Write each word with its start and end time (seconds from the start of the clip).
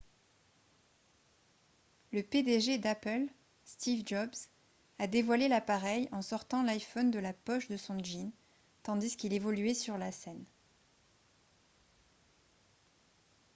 le 2.11 2.23
pdg 2.23 2.79
d'apple 2.81 3.27
steve 3.65 4.01
jobs 4.03 4.35
a 4.97 5.05
dévoilé 5.05 5.47
l'appareil 5.47 6.09
en 6.11 6.23
sortant 6.23 6.63
l'iphone 6.63 7.11
de 7.11 7.19
la 7.19 7.33
poche 7.33 7.67
de 7.67 7.77
son 7.77 8.03
jean 8.03 8.31
tandis 8.81 9.15
qu'il 9.15 9.31
évoluait 9.33 9.75
sur 9.75 9.99
la 9.99 10.11
scène 10.11 10.43